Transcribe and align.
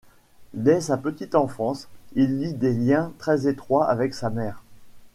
Dès 0.55 0.81
sa 0.81 0.97
petite 0.97 1.35
enfance, 1.35 1.87
il 2.15 2.39
lie 2.39 2.55
des 2.55 2.73
liens 2.73 3.13
très 3.19 3.47
étroits 3.47 3.87
avec 3.87 4.15
sa 4.15 4.31
mère. 4.31 4.63